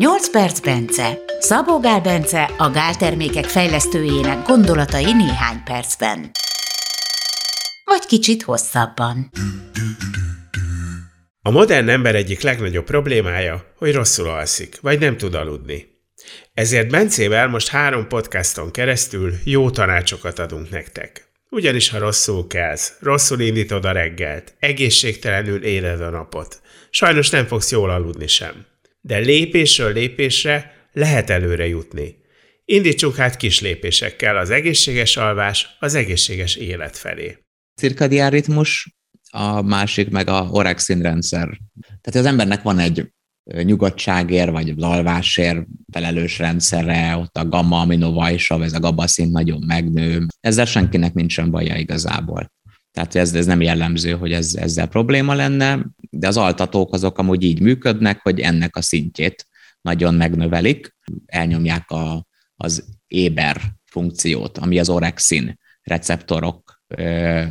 8 0.00 0.30
perc 0.30 0.60
Bence. 0.60 1.18
Szabó 1.38 1.80
Gál 1.80 2.00
Bence 2.00 2.42
a 2.58 2.70
gáltermékek 2.70 3.44
fejlesztőjének 3.44 4.46
gondolatai 4.46 5.12
néhány 5.12 5.62
percben. 5.64 6.30
Vagy 7.84 8.06
kicsit 8.06 8.42
hosszabban. 8.42 9.30
A 11.42 11.50
modern 11.50 11.88
ember 11.88 12.14
egyik 12.14 12.40
legnagyobb 12.40 12.84
problémája, 12.84 13.74
hogy 13.76 13.94
rosszul 13.94 14.28
alszik, 14.28 14.80
vagy 14.80 14.98
nem 14.98 15.16
tud 15.16 15.34
aludni. 15.34 15.86
Ezért 16.54 16.90
Bencével 16.90 17.48
most 17.48 17.68
három 17.68 18.08
podcaston 18.08 18.70
keresztül 18.70 19.32
jó 19.44 19.70
tanácsokat 19.70 20.38
adunk 20.38 20.70
nektek. 20.70 21.28
Ugyanis 21.50 21.90
ha 21.90 21.98
rosszul 21.98 22.46
kelsz, 22.46 22.96
rosszul 23.00 23.40
indítod 23.40 23.84
a 23.84 23.92
reggelt, 23.92 24.54
egészségtelenül 24.58 25.64
éled 25.64 26.00
a 26.00 26.10
napot, 26.10 26.60
sajnos 26.90 27.30
nem 27.30 27.46
fogsz 27.46 27.70
jól 27.70 27.90
aludni 27.90 28.26
sem. 28.26 28.69
De 29.00 29.18
lépésről 29.18 29.92
lépésre 29.92 30.72
lehet 30.92 31.30
előre 31.30 31.66
jutni. 31.66 32.18
Indítsunk 32.64 33.14
hát 33.14 33.36
kis 33.36 33.60
lépésekkel 33.60 34.36
az 34.36 34.50
egészséges 34.50 35.16
alvás 35.16 35.76
az 35.78 35.94
egészséges 35.94 36.56
élet 36.56 36.96
felé. 36.96 37.38
Cirkadián 37.74 38.30
ritmus, 38.30 38.94
a 39.30 39.62
másik 39.62 40.10
meg 40.10 40.28
a 40.28 40.48
orexin 40.50 41.02
rendszer. 41.02 41.48
Tehát 42.00 42.14
az 42.14 42.24
embernek 42.24 42.62
van 42.62 42.78
egy 42.78 43.12
nyugodtságért, 43.44 44.50
vagy 44.50 44.68
az 44.76 44.82
alvásért 44.82 45.66
felelős 45.92 46.38
rendszerre, 46.38 47.16
ott 47.16 47.36
a 47.36 47.48
gamma 47.48 47.80
aminovajsav, 47.80 48.62
ez 48.62 48.72
a 48.72 48.80
GABA 48.80 49.06
szint 49.06 49.32
nagyon 49.32 49.62
megnő. 49.66 50.26
Ezzel 50.40 50.64
senkinek 50.64 51.14
nincsen 51.14 51.50
baja 51.50 51.76
igazából. 51.76 52.52
Tehát 52.90 53.14
ez, 53.14 53.34
ez 53.34 53.46
nem 53.46 53.60
jellemző, 53.60 54.12
hogy 54.12 54.32
ez, 54.32 54.54
ezzel 54.54 54.86
probléma 54.86 55.34
lenne, 55.34 55.86
de 56.10 56.28
az 56.28 56.36
altatók 56.36 56.94
azok 56.94 57.18
amúgy 57.18 57.42
így 57.42 57.60
működnek, 57.60 58.20
hogy 58.22 58.40
ennek 58.40 58.76
a 58.76 58.82
szintjét 58.82 59.46
nagyon 59.80 60.14
megnövelik, 60.14 60.96
elnyomják 61.26 61.90
a, 61.90 62.26
az 62.56 62.84
éber 63.06 63.60
funkciót, 63.84 64.58
ami 64.58 64.78
az 64.78 64.88
orexin 64.88 65.58
receptorok, 65.82 66.82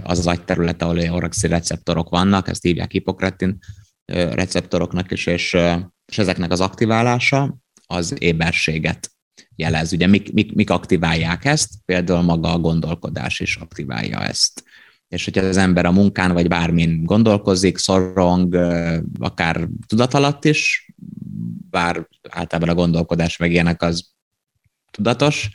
az 0.03 0.19
az 0.19 0.27
agyterület, 0.27 0.81
ahol 0.81 1.09
orexin 1.09 1.49
receptorok 1.49 2.09
vannak, 2.09 2.47
ezt 2.47 2.63
hívják 2.63 2.91
hipokretin 2.91 3.57
receptoroknak 4.05 5.11
is, 5.11 5.25
és, 5.25 5.57
és 6.05 6.17
ezeknek 6.17 6.51
az 6.51 6.61
aktiválása 6.61 7.57
az 7.85 8.21
éberséget 8.21 9.11
jelez. 9.55 9.93
Ugye 9.93 10.07
mik, 10.07 10.33
mik, 10.33 10.53
mik 10.53 10.69
aktiválják 10.69 11.45
ezt? 11.45 11.69
Például 11.85 12.21
maga 12.21 12.53
a 12.53 12.59
gondolkodás 12.59 13.39
is 13.39 13.55
aktiválja 13.55 14.23
ezt. 14.23 14.63
És 15.09 15.25
hogyha 15.25 15.41
az 15.41 15.57
ember 15.57 15.85
a 15.85 15.91
munkán 15.91 16.33
vagy 16.33 16.47
bármin 16.47 17.03
gondolkozik, 17.03 17.77
szorong, 17.77 18.55
akár 19.19 19.67
tudat 19.87 20.13
alatt 20.13 20.45
is, 20.45 20.91
bár 21.69 22.07
általában 22.29 22.69
a 22.69 22.73
gondolkodás 22.73 23.37
meg 23.37 23.51
ilyenek 23.51 23.81
az 23.81 24.09
tudatos, 24.91 25.49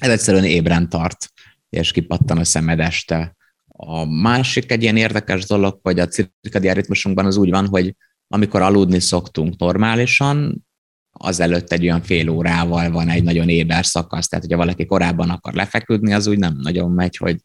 ez 0.00 0.10
egyszerűen 0.10 0.44
ébren 0.44 0.88
tart, 0.88 1.32
és 1.68 1.92
kipattan 1.92 2.38
a 2.38 2.44
szemed 2.44 2.80
este. 2.80 3.36
A 3.66 4.04
másik 4.04 4.70
egy 4.70 4.82
ilyen 4.82 4.96
érdekes 4.96 5.46
dolog, 5.46 5.78
hogy 5.82 5.98
a 5.98 6.08
cirkadián 6.08 6.74
ritmusunkban 6.74 7.26
az 7.26 7.36
úgy 7.36 7.50
van, 7.50 7.66
hogy 7.66 7.96
amikor 8.28 8.62
aludni 8.62 9.00
szoktunk 9.00 9.58
normálisan, 9.58 10.66
azelőtt 11.10 11.72
egy 11.72 11.82
olyan 11.82 12.02
fél 12.02 12.28
órával 12.28 12.90
van 12.90 13.08
egy 13.08 13.22
nagyon 13.22 13.48
éber 13.48 13.86
szakasz, 13.86 14.28
tehát 14.28 14.44
hogyha 14.44 14.60
valaki 14.60 14.86
korábban 14.86 15.30
akar 15.30 15.54
lefeküdni, 15.54 16.12
az 16.12 16.26
úgy 16.26 16.38
nem 16.38 16.56
nagyon 16.62 16.90
megy, 16.90 17.16
hogy 17.16 17.40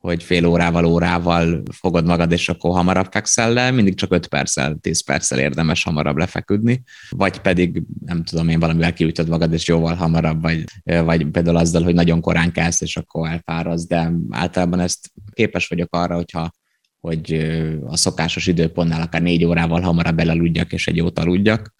hogy 0.00 0.22
fél 0.22 0.46
órával, 0.46 0.84
órával 0.84 1.62
fogod 1.72 2.06
magad, 2.06 2.32
és 2.32 2.48
akkor 2.48 2.70
hamarabb 2.70 3.06
fekszel 3.10 3.52
le, 3.52 3.70
mindig 3.70 3.94
csak 3.94 4.12
5 4.12 4.26
perccel, 4.26 4.76
10 4.80 5.04
perccel 5.04 5.38
érdemes 5.38 5.82
hamarabb 5.82 6.16
lefeküdni, 6.16 6.82
vagy 7.10 7.40
pedig, 7.40 7.82
nem 8.06 8.24
tudom 8.24 8.48
én, 8.48 8.58
valamivel 8.58 8.92
kiütöd 8.92 9.28
magad, 9.28 9.52
és 9.52 9.68
jóval 9.68 9.94
hamarabb, 9.94 10.42
vagy, 10.42 10.64
vagy 10.84 11.26
például 11.26 11.56
azzal, 11.56 11.82
hogy 11.82 11.94
nagyon 11.94 12.20
korán 12.20 12.52
kelsz, 12.52 12.80
és 12.80 12.96
akkor 12.96 13.28
elfáradsz, 13.28 13.86
de 13.86 14.12
általában 14.30 14.80
ezt 14.80 15.10
képes 15.32 15.68
vagyok 15.68 15.94
arra, 15.94 16.14
hogyha 16.14 16.50
hogy 17.00 17.32
a 17.86 17.96
szokásos 17.96 18.46
időpontnál 18.46 19.02
akár 19.02 19.22
négy 19.22 19.44
órával 19.44 19.80
hamarabb 19.80 20.18
elaludjak, 20.18 20.72
és 20.72 20.86
egy 20.86 20.96
jót 20.96 21.18
aludjak, 21.18 21.74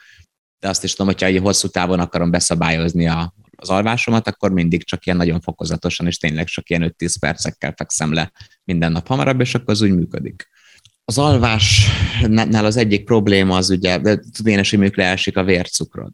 de 0.59 0.69
azt 0.69 0.85
is 0.85 0.91
tudom, 0.91 1.07
hogyha 1.07 1.27
egy 1.27 1.39
hosszú 1.39 1.69
távon 1.69 1.99
akarom 1.99 2.31
beszabályozni 2.31 3.07
a, 3.07 3.35
az 3.61 3.69
alvásomat, 3.69 4.29
akkor 4.29 4.53
mindig 4.53 4.85
csak 4.85 5.07
ilyen 5.07 5.19
nagyon 5.19 5.41
fokozatosan, 5.41 6.07
és 6.07 6.17
tényleg 6.17 6.47
csak 6.47 6.71
ilyen 6.71 6.95
5-10 6.99 7.15
percekkel 7.21 7.75
fekszem 7.77 8.13
le 8.13 8.33
minden 8.65 8.93
nap 8.93 9.07
hamarabb, 9.07 9.41
és 9.41 9.55
akkor 9.55 9.71
az 9.71 9.83
úgy 9.83 9.95
működik. 9.95 10.49
Az 11.05 11.19
alvásnál 11.19 12.65
az 12.65 12.77
egyik 12.77 13.05
probléma 13.05 13.57
az 13.57 13.71
ugye, 13.71 13.99
de 13.99 14.21
tudénes, 14.37 14.71
hogy 14.71 14.79
mondjuk 14.79 14.99
leesik 15.01 15.37
a 15.37 15.45
vércukrod 15.45 16.13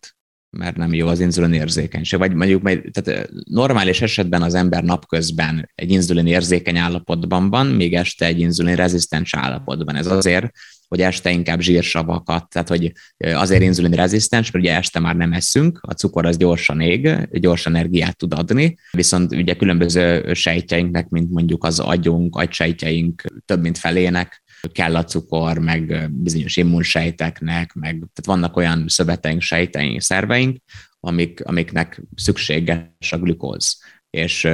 mert 0.56 0.76
nem 0.76 0.94
jó 0.94 1.06
az 1.06 1.20
inzulin 1.20 1.52
érzékenység. 1.52 2.18
Vagy 2.18 2.34
mondjuk, 2.34 2.90
tehát 2.90 3.30
normális 3.44 4.00
esetben 4.02 4.42
az 4.42 4.54
ember 4.54 4.84
napközben 4.84 5.70
egy 5.74 5.90
inzulin 5.90 6.26
érzékeny 6.26 6.76
állapotban 6.76 7.50
van, 7.50 7.66
még 7.66 7.94
este 7.94 8.26
egy 8.26 8.40
inzulin 8.40 8.76
rezisztens 8.76 9.34
állapotban. 9.34 9.96
Ez 9.96 10.06
azért, 10.06 10.50
hogy 10.88 11.00
este 11.00 11.30
inkább 11.30 11.60
zsírsavakat, 11.60 12.48
tehát 12.48 12.68
hogy 12.68 12.92
azért 13.18 13.62
inzulin 13.62 13.90
rezisztens, 13.90 14.50
mert 14.50 14.64
ugye 14.64 14.76
este 14.76 14.98
már 14.98 15.16
nem 15.16 15.32
eszünk, 15.32 15.78
a 15.82 15.92
cukor 15.92 16.26
az 16.26 16.36
gyorsan 16.36 16.80
ég, 16.80 17.28
gyors 17.30 17.66
energiát 17.66 18.16
tud 18.16 18.34
adni, 18.34 18.78
viszont 18.90 19.32
ugye 19.32 19.56
különböző 19.56 20.34
sejtjeinknek, 20.34 21.08
mint 21.08 21.30
mondjuk 21.30 21.64
az 21.64 21.78
agyunk, 21.78 22.36
agysejtjeink 22.36 23.22
több 23.44 23.60
mint 23.60 23.78
felének 23.78 24.42
kell 24.72 24.96
a 24.96 25.04
cukor, 25.04 25.58
meg 25.58 26.10
bizonyos 26.12 26.56
immunsejteknek, 26.56 27.72
meg 27.72 27.92
tehát 27.92 28.24
vannak 28.24 28.56
olyan 28.56 28.84
szöveteink, 28.88 29.40
sejteink, 29.40 30.00
szerveink, 30.00 30.56
amik, 31.00 31.44
amiknek 31.44 32.02
szükséges 32.14 33.12
a 33.12 33.18
glükóz. 33.18 33.82
És 34.10 34.48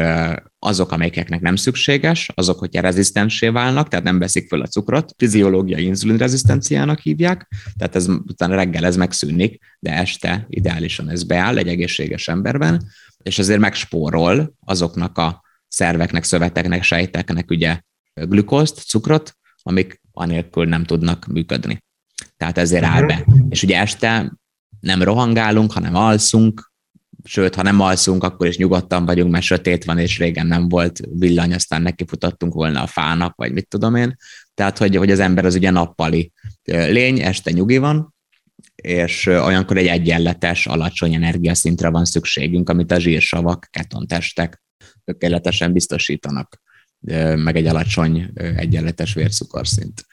azok, 0.64 0.92
amelyeknek 0.92 1.40
nem 1.40 1.56
szükséges, 1.56 2.30
azok, 2.34 2.58
hogyha 2.58 2.80
rezisztensé 2.80 3.48
válnak, 3.48 3.88
tehát 3.88 4.04
nem 4.04 4.18
veszik 4.18 4.48
föl 4.48 4.62
a 4.62 4.66
cukrot, 4.66 5.14
fiziológiai 5.16 5.84
inzulinrezisztenciának 5.84 6.98
hívják, 6.98 7.48
tehát 7.76 7.96
ez 7.96 8.08
utána 8.08 8.54
reggel 8.54 8.84
ez 8.84 8.96
megszűnik, 8.96 9.60
de 9.78 9.92
este 9.92 10.46
ideálisan 10.48 11.10
ez 11.10 11.22
beáll 11.22 11.56
egy 11.56 11.68
egészséges 11.68 12.28
emberben, 12.28 12.84
és 13.22 13.38
ezért 13.38 13.60
megspórol 13.60 14.54
azoknak 14.64 15.18
a 15.18 15.42
szerveknek, 15.68 16.24
szöveteknek, 16.24 16.82
sejteknek 16.82 17.50
ugye 17.50 17.80
glükózt, 18.14 18.88
cukrot, 18.88 19.36
amik 19.62 20.00
anélkül 20.12 20.66
nem 20.66 20.84
tudnak 20.84 21.26
működni. 21.26 21.84
Tehát 22.36 22.58
ezért 22.58 22.84
áll 22.84 23.02
be. 23.02 23.26
És 23.48 23.62
ugye 23.62 23.78
este 23.80 24.32
nem 24.80 25.02
rohangálunk, 25.02 25.72
hanem 25.72 25.94
alszunk, 25.94 26.71
sőt, 27.24 27.54
ha 27.54 27.62
nem 27.62 27.80
alszunk, 27.80 28.24
akkor 28.24 28.46
is 28.46 28.56
nyugodtan 28.56 29.04
vagyunk, 29.04 29.30
mert 29.32 29.44
sötét 29.44 29.84
van, 29.84 29.98
és 29.98 30.18
régen 30.18 30.46
nem 30.46 30.68
volt 30.68 31.00
villany, 31.12 31.52
aztán 31.52 31.82
nekifutottunk 31.82 32.54
volna 32.54 32.82
a 32.82 32.86
fának, 32.86 33.34
vagy 33.36 33.52
mit 33.52 33.68
tudom 33.68 33.94
én. 33.94 34.16
Tehát, 34.54 34.78
hogy, 34.78 34.96
hogy 34.96 35.10
az 35.10 35.18
ember 35.18 35.44
az 35.44 35.54
ugye 35.54 35.70
nappali 35.70 36.32
lény, 36.64 37.20
este 37.20 37.50
nyugi 37.50 37.78
van, 37.78 38.14
és 38.74 39.26
olyankor 39.26 39.76
egy 39.76 39.86
egyenletes, 39.86 40.66
alacsony 40.66 41.14
energiaszintre 41.14 41.88
van 41.88 42.04
szükségünk, 42.04 42.68
amit 42.68 42.92
a 42.92 42.98
zsírsavak, 42.98 43.68
ketontestek 43.70 44.62
tökéletesen 45.04 45.72
biztosítanak, 45.72 46.60
meg 47.36 47.56
egy 47.56 47.66
alacsony 47.66 48.30
egyenletes 48.34 49.14
vércukorszint. 49.14 50.06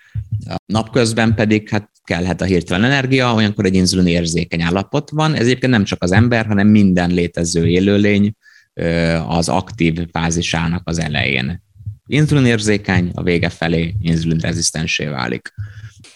Napközben 0.66 1.36
pedig 1.36 1.70
hát 1.70 1.90
kellhet 2.03 2.42
a 2.42 2.46
hirtelen 2.46 2.92
energia, 2.92 3.34
olyankor 3.34 3.66
egy 3.66 3.75
inzulin 3.75 4.08
érzékeny 4.08 4.62
állapot 4.62 5.09
van. 5.09 5.34
Ez 5.34 5.46
egyébként 5.46 5.72
nem 5.72 5.84
csak 5.84 6.03
az 6.03 6.12
ember, 6.12 6.46
hanem 6.46 6.68
minden 6.68 7.09
létező 7.09 7.68
élőlény 7.68 8.34
az 9.28 9.50
aktív 9.50 10.08
fázisának 10.12 10.81
az 10.88 11.00
elején. 11.00 11.64
Inzulin 12.06 12.46
érzékeny, 12.46 13.12
a 13.14 13.24
vége 13.24 13.50
felé 13.50 13.96
inzulin 14.00 14.38
rezisztensé 14.38 15.06
válik. 15.06 15.53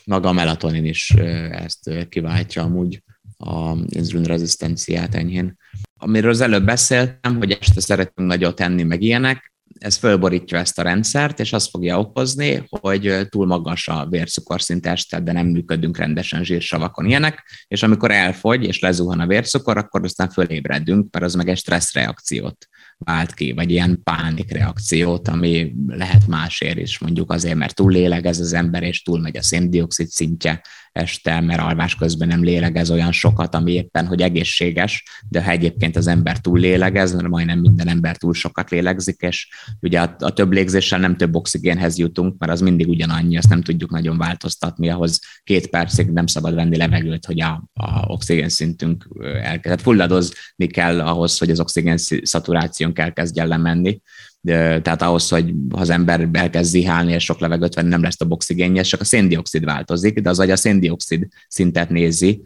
Maga 0.05 0.29
a 0.29 0.33
melatonin 0.33 0.85
is 0.85 1.09
ezt 1.51 1.89
kiváltja 2.09 2.63
amúgy 2.63 3.03
a 3.37 3.75
inzulin 3.87 4.25
rezisztenciát 4.25 5.15
enyhén. 5.15 5.57
Amiről 5.99 6.29
az 6.29 6.41
előbb 6.41 6.65
beszéltem, 6.65 7.37
hogy 7.37 7.57
este 7.61 7.81
szeretünk 7.81 8.27
nagyot 8.27 8.55
tenni, 8.55 8.83
meg 8.83 9.01
ilyenek, 9.01 9.52
ez 9.83 9.95
fölborítja 9.95 10.57
ezt 10.57 10.79
a 10.79 10.81
rendszert, 10.81 11.39
és 11.39 11.53
azt 11.53 11.69
fogja 11.69 11.99
okozni, 11.99 12.65
hogy 12.69 13.27
túl 13.29 13.45
magas 13.45 13.87
a 13.87 14.07
vércukorszint 14.09 14.85
este, 14.85 15.19
de 15.19 15.31
nem 15.31 15.47
működünk 15.47 15.97
rendesen 15.97 16.43
zsírsavakon 16.43 17.05
ilyenek, 17.05 17.43
és 17.67 17.83
amikor 17.83 18.11
elfogy 18.11 18.63
és 18.63 18.79
lezuhan 18.79 19.19
a 19.19 19.27
vércukor, 19.27 19.77
akkor 19.77 20.03
aztán 20.03 20.29
fölébredünk, 20.29 21.07
mert 21.11 21.25
az 21.25 21.33
meg 21.33 21.49
egy 21.49 21.57
stresszreakciót 21.57 22.67
vált 22.97 23.33
ki, 23.33 23.51
vagy 23.51 23.71
ilyen 23.71 24.01
pánikreakciót, 24.03 25.27
ami 25.27 25.73
lehet 25.87 26.27
másért 26.27 26.77
is, 26.77 26.99
mondjuk 26.99 27.31
azért, 27.31 27.55
mert 27.55 27.75
túl 27.75 27.91
lélegez 27.91 28.39
az 28.39 28.53
ember, 28.53 28.83
és 28.83 29.01
túl 29.01 29.19
megy 29.19 29.37
a 29.37 29.43
széndiokszid 29.43 30.07
szintje, 30.07 30.61
este, 30.93 31.39
mert 31.39 31.61
alvás 31.61 31.95
közben 31.95 32.27
nem 32.27 32.43
lélegez 32.43 32.91
olyan 32.91 33.11
sokat, 33.11 33.55
ami 33.55 33.71
éppen, 33.71 34.07
hogy 34.07 34.21
egészséges, 34.21 35.03
de 35.29 35.43
ha 35.43 35.51
egyébként 35.51 35.95
az 35.95 36.07
ember 36.07 36.39
túl 36.39 36.59
lélegez, 36.59 37.13
mert 37.13 37.27
majdnem 37.27 37.59
minden 37.59 37.87
ember 37.87 38.17
túl 38.17 38.33
sokat 38.33 38.69
lélegzik, 38.69 39.21
és 39.21 39.47
ugye 39.81 40.01
a, 40.01 40.15
a 40.19 40.33
több 40.33 40.51
légzéssel 40.51 40.99
nem 40.99 41.17
több 41.17 41.35
oxigénhez 41.35 41.97
jutunk, 41.97 42.37
mert 42.37 42.51
az 42.51 42.61
mindig 42.61 42.87
ugyanannyi, 42.87 43.37
azt 43.37 43.49
nem 43.49 43.61
tudjuk 43.61 43.91
nagyon 43.91 44.17
változtatni, 44.17 44.89
ahhoz 44.89 45.19
két 45.43 45.67
percig 45.67 46.07
nem 46.07 46.27
szabad 46.27 46.55
venni 46.55 46.77
levegőt, 46.77 47.25
hogy 47.25 47.41
a, 47.41 47.69
a 47.73 48.05
oxigén 48.07 48.49
szintünk 48.49 49.07
elkezd. 49.21 49.61
Tehát 49.61 49.81
fulladozni 49.81 50.67
kell 50.67 51.01
ahhoz, 51.01 51.37
hogy 51.37 51.49
az 51.49 51.59
oxigén 51.59 51.97
szaturációnk 52.21 52.99
elkezdjen 52.99 53.47
lemenni, 53.47 54.01
tehát 54.45 55.01
ahhoz, 55.01 55.29
hogy 55.29 55.53
ha 55.71 55.79
az 55.79 55.89
ember 55.89 56.29
elkezd 56.31 56.71
zihálni 56.71 57.13
és 57.13 57.23
sok 57.23 57.39
levegőt 57.39 57.75
venni, 57.75 57.89
nem 57.89 58.01
lesz 58.01 58.21
a 58.21 58.25
oxigénje, 58.27 58.81
csak 58.81 59.01
a 59.01 59.05
széndiokszid 59.05 59.65
változik, 59.65 60.19
de 60.19 60.29
az 60.29 60.39
agy 60.39 60.51
a 60.51 60.55
széndiokszid 60.55 61.27
szintet 61.47 61.89
nézi, 61.89 62.41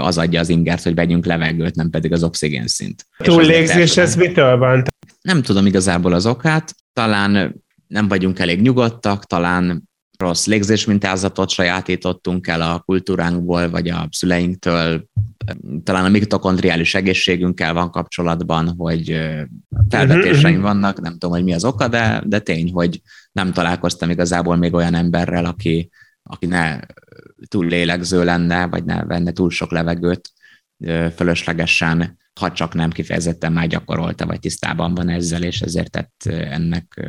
az 0.00 0.18
adja 0.18 0.40
az 0.40 0.48
ingert, 0.48 0.82
hogy 0.82 0.94
vegyünk 0.94 1.26
levegőt, 1.26 1.74
nem 1.74 1.90
pedig 1.90 2.12
az 2.12 2.22
oxigén 2.22 2.66
szint. 2.66 3.06
Túllégzés 3.18 3.96
ez 3.96 4.16
mitől 4.16 4.56
van? 4.56 4.82
Nem 5.22 5.42
tudom 5.42 5.66
igazából 5.66 6.12
az 6.12 6.26
okát, 6.26 6.74
talán 6.92 7.62
nem 7.86 8.08
vagyunk 8.08 8.38
elég 8.38 8.60
nyugodtak, 8.60 9.24
talán 9.24 9.88
rossz 10.18 10.46
légzésmintázatot 10.46 11.50
sajátítottunk 11.50 12.46
el 12.46 12.60
a 12.60 12.78
kultúránkból, 12.78 13.70
vagy 13.70 13.88
a 13.88 14.08
szüleinktől, 14.10 15.04
talán 15.82 16.04
a 16.04 16.08
mitokondriális 16.08 16.94
egészségünkkel 16.94 17.72
van 17.72 17.90
kapcsolatban, 17.90 18.74
hogy 18.76 19.20
felvetéseim 19.88 20.60
vannak, 20.60 21.00
nem 21.00 21.12
tudom, 21.12 21.30
hogy 21.30 21.44
mi 21.44 21.52
az 21.52 21.64
oka, 21.64 21.88
de, 21.88 22.22
de 22.26 22.38
tény, 22.38 22.72
hogy 22.72 23.00
nem 23.32 23.52
találkoztam 23.52 24.10
igazából 24.10 24.56
még 24.56 24.74
olyan 24.74 24.94
emberrel, 24.94 25.44
aki, 25.44 25.90
aki 26.22 26.46
ne 26.46 26.80
túl 27.48 27.66
lélegző 27.66 28.24
lenne, 28.24 28.66
vagy 28.66 28.84
ne 28.84 29.04
venne 29.04 29.32
túl 29.32 29.50
sok 29.50 29.70
levegőt 29.70 30.32
fölöslegesen, 31.14 32.18
ha 32.40 32.52
csak 32.52 32.74
nem 32.74 32.90
kifejezetten 32.90 33.52
már 33.52 33.66
gyakorolta, 33.66 34.26
vagy 34.26 34.40
tisztában 34.40 34.94
van 34.94 35.08
ezzel, 35.08 35.42
és 35.42 35.60
ezért 35.60 35.90
tett 35.90 36.24
ennek 36.26 37.06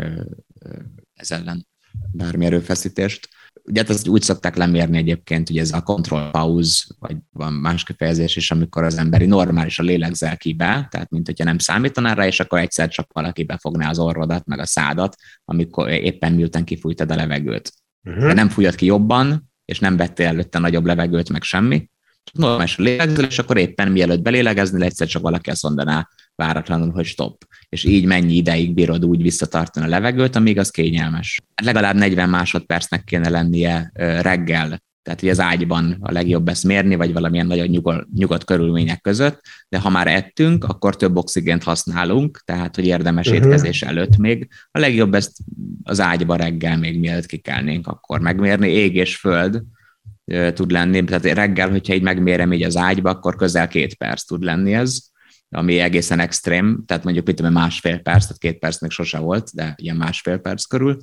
ez 1.13 1.31
ellen 1.31 1.67
bármi 2.11 2.45
erőfeszítést. 2.45 3.29
Ugye 3.69 3.81
hát 3.81 3.89
ezt 3.89 4.07
úgy 4.07 4.21
szokták 4.21 4.55
lemérni 4.55 4.97
egyébként, 4.97 5.47
hogy 5.47 5.57
ez 5.57 5.71
a 5.71 5.81
control 5.81 6.29
pause, 6.31 6.85
vagy 6.99 7.17
van 7.31 7.53
más 7.53 7.83
kifejezés 7.83 8.35
is, 8.35 8.51
amikor 8.51 8.83
az 8.83 8.97
emberi 8.97 9.25
normális 9.25 9.79
a 9.79 9.83
lélegzel 9.83 10.37
ki 10.37 10.53
be, 10.53 10.87
tehát 10.91 11.09
mint 11.09 11.25
hogyha 11.25 11.43
nem 11.43 11.57
számítanál 11.57 12.15
rá, 12.15 12.25
és 12.25 12.39
akkor 12.39 12.59
egyszer 12.59 12.89
csak 12.89 13.07
valaki 13.13 13.43
befogná 13.43 13.89
az 13.89 13.99
orrodat, 13.99 14.45
meg 14.45 14.59
a 14.59 14.65
szádat, 14.65 15.15
amikor 15.45 15.89
éppen 15.89 16.33
miután 16.33 16.63
kifújtad 16.63 17.11
a 17.11 17.15
levegőt. 17.15 17.73
Uh-huh. 18.03 18.27
De 18.27 18.33
nem 18.33 18.49
fújod 18.49 18.75
ki 18.75 18.85
jobban, 18.85 19.51
és 19.65 19.79
nem 19.79 19.97
vettél 19.97 20.27
előtte 20.27 20.59
nagyobb 20.59 20.85
levegőt, 20.85 21.29
meg 21.29 21.43
semmi, 21.43 21.89
normális 22.33 22.77
a 22.77 22.81
lélegzel, 22.81 23.25
és 23.25 23.39
akkor 23.39 23.57
éppen 23.57 23.91
mielőtt 23.91 24.21
belélegezni, 24.21 24.85
egyszer 24.85 25.07
csak 25.07 25.21
valaki 25.21 25.49
azt 25.49 25.63
mondaná 25.63 26.07
váratlanul, 26.37 26.91
hogy 26.91 27.05
stop. 27.05 27.45
És 27.69 27.83
így 27.83 28.05
mennyi 28.05 28.35
ideig 28.35 28.73
bírod 28.73 29.05
úgy 29.05 29.21
visszatartani 29.21 29.85
a 29.85 29.89
levegőt, 29.89 30.35
amíg 30.35 30.59
az 30.59 30.69
kényelmes. 30.69 31.41
Legalább 31.63 31.95
40 31.95 32.29
másodpercnek 32.29 33.03
kéne 33.03 33.29
lennie 33.29 33.91
reggel, 34.21 34.85
tehát 35.07 35.21
hogy 35.21 35.29
az 35.29 35.39
ágyban 35.39 35.97
a 35.99 36.11
legjobb 36.11 36.47
ezt 36.47 36.63
mérni, 36.63 36.95
vagy 36.95 37.13
valamilyen 37.13 37.47
nagyon 37.47 37.67
nyugod, 37.67 38.07
nyugodt 38.13 38.43
körülmények 38.43 39.01
között, 39.01 39.41
de 39.69 39.79
ha 39.79 39.89
már 39.89 40.07
ettünk, 40.07 40.63
akkor 40.63 40.95
több 40.95 41.17
oxigént 41.17 41.63
használunk, 41.63 42.41
tehát 42.45 42.75
hogy 42.75 42.85
érdemes 42.85 43.27
uh-huh. 43.27 43.43
étkezés 43.43 43.81
előtt 43.81 44.17
még. 44.17 44.47
A 44.71 44.79
legjobb 44.79 45.13
ezt 45.13 45.37
az 45.83 45.99
ágyba 45.99 46.35
reggel 46.35 46.77
még 46.77 46.99
mielőtt 46.99 47.25
kikelnénk, 47.25 47.87
akkor 47.87 48.19
megmérni. 48.19 48.69
Ég 48.69 48.95
és 48.95 49.15
föld 49.15 49.63
tud 50.53 50.71
lenni, 50.71 51.03
tehát 51.03 51.25
reggel, 51.25 51.69
hogyha 51.69 51.93
így 51.93 52.01
megmérem 52.01 52.53
így 52.53 52.63
az 52.63 52.77
ágyba, 52.77 53.09
akkor 53.09 53.35
közel 53.35 53.67
két 53.67 53.95
perc 53.95 54.23
tud 54.23 54.43
lenni 54.43 54.73
ez, 54.73 54.99
ami 55.49 55.79
egészen 55.79 56.19
extrém, 56.19 56.83
tehát 56.85 57.03
mondjuk 57.03 57.25
mit 57.25 57.35
tudom, 57.35 57.51
másfél 57.51 57.99
perc, 57.99 58.21
tehát 58.21 58.37
két 58.37 58.59
perc 58.59 58.81
még 58.81 58.91
sose 58.91 59.17
volt, 59.17 59.49
de 59.53 59.73
ilyen 59.77 59.95
másfél 59.95 60.37
perc 60.37 60.65
körül, 60.65 60.97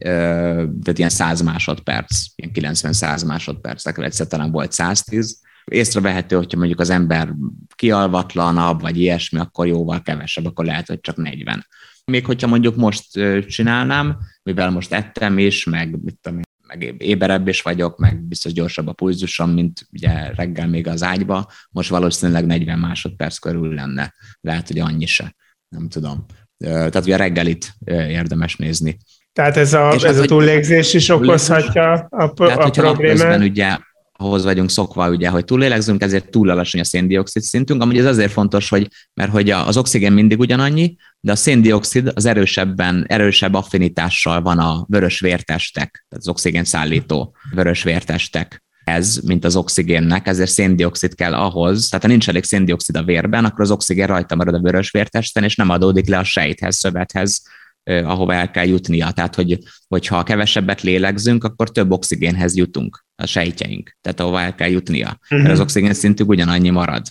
tehát 0.00 0.98
ilyen 0.98 1.08
100 1.08 1.40
másodperc, 1.40 2.24
ilyen 2.34 2.74
90-100 2.74 3.26
másodpercekre 3.26 4.04
egyszer 4.04 4.26
talán 4.26 4.50
volt 4.50 4.72
110. 4.72 5.40
Észrevehető, 5.64 6.36
hogyha 6.36 6.58
mondjuk 6.58 6.80
az 6.80 6.90
ember 6.90 7.34
kialvatlanabb, 7.74 8.80
vagy 8.80 8.98
ilyesmi, 8.98 9.38
akkor 9.38 9.66
jóval 9.66 10.02
kevesebb, 10.02 10.44
akkor 10.44 10.64
lehet, 10.64 10.86
hogy 10.86 11.00
csak 11.00 11.16
40. 11.16 11.66
Még 12.04 12.26
hogyha 12.26 12.46
mondjuk 12.46 12.76
most 12.76 13.20
csinálnám, 13.46 14.18
mivel 14.42 14.70
most 14.70 14.92
ettem 14.92 15.38
is, 15.38 15.64
meg 15.64 16.02
mit 16.02 16.18
tudom, 16.20 16.40
meg 16.68 16.94
éberebb 16.98 17.48
is 17.48 17.62
vagyok, 17.62 17.98
meg 17.98 18.22
biztos 18.22 18.52
gyorsabb 18.52 18.86
a 18.86 18.92
pulzusom, 18.92 19.50
mint 19.50 19.88
ugye 19.92 20.30
reggel 20.34 20.68
még 20.68 20.86
az 20.86 21.02
ágyba, 21.02 21.50
most 21.70 21.90
valószínűleg 21.90 22.46
40 22.46 22.78
másodperc 22.78 23.38
körül 23.38 23.74
lenne. 23.74 24.14
Lehet, 24.40 24.66
hogy 24.66 24.78
annyi 24.78 25.06
se, 25.06 25.34
nem 25.68 25.88
tudom. 25.88 26.24
Tehát 26.58 26.96
ugye 26.96 27.14
a 27.14 27.18
reggelit 27.18 27.74
érdemes 27.86 28.56
nézni. 28.56 28.96
Tehát 29.32 29.56
ez 29.56 29.74
a, 29.74 29.92
ez 29.92 30.04
az, 30.04 30.18
a 30.18 30.24
túllégzés 30.24 30.94
is 30.94 31.08
okozhatja 31.08 31.92
a, 31.92 32.22
a, 32.22 32.32
tehát, 32.32 32.58
a 32.58 32.70
problémát? 32.70 33.40
ugye 33.40 33.78
ahhoz 34.20 34.44
vagyunk 34.44 34.70
szokva, 34.70 35.10
ugye, 35.10 35.28
hogy 35.28 35.44
túlélegzünk, 35.44 36.02
ezért 36.02 36.30
túl 36.30 36.50
alacsony 36.50 36.80
a 36.80 36.84
széndiokszid 36.84 37.42
szintünk. 37.42 37.82
Amúgy 37.82 37.98
ez 37.98 38.04
azért 38.04 38.32
fontos, 38.32 38.68
hogy, 38.68 38.88
mert 39.14 39.30
hogy 39.30 39.50
az 39.50 39.76
oxigén 39.76 40.12
mindig 40.12 40.38
ugyanannyi, 40.38 40.96
de 41.20 41.32
a 41.32 41.36
széndiokszid 41.36 42.10
az 42.14 42.24
erősebben, 42.24 43.04
erősebb 43.08 43.54
affinitással 43.54 44.42
van 44.42 44.58
a 44.58 44.84
vörös 44.88 45.20
vértestek, 45.20 46.04
tehát 46.08 46.24
az 46.24 46.28
oxigén 46.28 46.64
szállító 46.64 47.36
vörös 47.54 47.82
vértestek 47.82 48.62
ez, 48.84 49.20
mint 49.24 49.44
az 49.44 49.56
oxigénnek, 49.56 50.26
ezért 50.26 50.50
széndiokszid 50.50 51.14
kell 51.14 51.34
ahhoz, 51.34 51.88
tehát 51.88 52.04
ha 52.04 52.10
nincs 52.10 52.28
elég 52.28 52.44
széndiokszid 52.44 52.96
a 52.96 53.02
vérben, 53.02 53.44
akkor 53.44 53.60
az 53.60 53.70
oxigén 53.70 54.06
rajta 54.06 54.34
marad 54.34 54.54
a 54.54 54.60
vörös 54.60 54.90
vértesten, 54.90 55.44
és 55.44 55.56
nem 55.56 55.70
adódik 55.70 56.08
le 56.08 56.18
a 56.18 56.24
sejthez, 56.24 56.76
szövethez, 56.76 57.42
ahova 57.84 58.34
el 58.34 58.50
kell 58.50 58.66
jutnia. 58.66 59.10
Tehát, 59.10 59.34
hogy, 59.34 59.58
hogyha 59.88 60.22
kevesebbet 60.22 60.82
lélegzünk, 60.82 61.44
akkor 61.44 61.70
több 61.70 61.90
oxigénhez 61.90 62.56
jutunk 62.56 63.06
a 63.22 63.26
sejtjeink, 63.26 63.96
tehát 64.00 64.20
ahova 64.20 64.40
el 64.40 64.54
kell 64.54 64.68
jutnia. 64.68 65.18
Uh-huh. 65.22 65.38
Mert 65.38 65.50
az 65.50 65.58
mhm. 65.58 65.66
oxigén 65.66 65.94
szintük 65.94 66.28
ugyanannyi 66.28 66.70
marad 66.70 67.02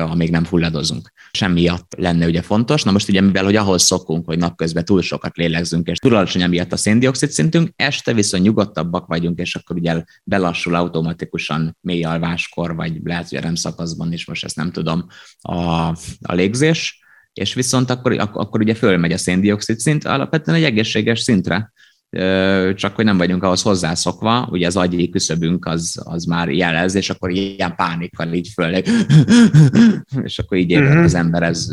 amíg 0.00 0.30
nem 0.30 0.44
fulladozunk. 0.44 1.12
Semmiatt 1.32 1.94
lenne 1.96 2.26
ugye 2.26 2.42
fontos. 2.42 2.82
Na 2.82 2.90
most 2.90 3.08
ugye 3.08 3.20
mivel, 3.20 3.44
hogy 3.44 3.56
ahhoz 3.56 3.82
szokunk, 3.82 4.26
hogy 4.26 4.38
napközben 4.38 4.84
túl 4.84 5.02
sokat 5.02 5.36
lélegzünk, 5.36 5.86
és 5.86 5.98
túl 5.98 6.14
alacsony 6.14 6.48
miatt 6.48 6.72
a 6.72 6.76
széndiokszid 6.76 7.30
szintünk, 7.30 7.70
este 7.76 8.12
viszont 8.12 8.42
nyugodtabbak 8.42 9.06
vagyunk, 9.06 9.38
és 9.38 9.54
akkor 9.54 9.76
ugye 9.76 10.04
belassul 10.24 10.74
automatikusan 10.74 11.76
mély 11.80 12.04
alváskor, 12.04 12.74
vagy 12.74 13.00
lehet, 13.02 13.28
hogy 13.28 13.38
a 13.38 13.40
REM 13.40 13.54
szakaszban 13.54 14.12
is, 14.12 14.26
most 14.26 14.44
ezt 14.44 14.56
nem 14.56 14.70
tudom, 14.70 15.06
a, 15.40 15.88
a 16.20 16.32
légzés, 16.32 17.02
és 17.32 17.54
viszont 17.54 17.90
akkor, 17.90 18.30
akkor 18.32 18.60
ugye 18.60 18.74
fölmegy 18.74 19.12
a 19.12 19.18
széndiokszid 19.18 19.78
szint 19.78 20.04
alapvetően 20.04 20.56
egy 20.56 20.64
egészséges 20.64 21.20
szintre, 21.20 21.72
csak 22.74 22.94
hogy 22.94 23.04
nem 23.04 23.16
vagyunk 23.16 23.42
ahhoz 23.42 23.62
hozzászokva, 23.62 24.48
ugye 24.50 24.66
az 24.66 24.76
agyi 24.76 25.08
küszöbünk 25.08 25.66
az, 25.66 26.00
az 26.04 26.24
már 26.24 26.48
jelez, 26.48 26.94
és 26.94 27.10
akkor 27.10 27.30
ilyen 27.30 27.74
pánikkal 27.76 28.32
így 28.32 28.48
föl, 28.54 28.74
és 30.22 30.38
akkor 30.38 30.58
így 30.58 30.76
uh-huh. 30.76 31.02
az 31.02 31.14
ember, 31.14 31.42
ez 31.42 31.68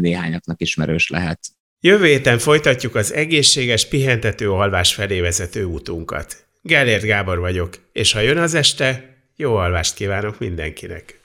néhányaknak 0.00 0.60
ismerős 0.60 1.08
lehet. 1.08 1.38
Jövő 1.80 2.04
héten 2.04 2.38
folytatjuk 2.38 2.94
az 2.94 3.12
egészséges, 3.12 3.88
pihentető 3.88 4.50
alvás 4.50 4.94
felé 4.94 5.20
vezető 5.20 5.64
útunkat. 5.64 6.46
Gellért 6.62 7.04
Gábor 7.04 7.38
vagyok, 7.38 7.78
és 7.92 8.12
ha 8.12 8.20
jön 8.20 8.38
az 8.38 8.54
este, 8.54 9.16
jó 9.36 9.54
alvást 9.54 9.94
kívánok 9.94 10.38
mindenkinek! 10.38 11.15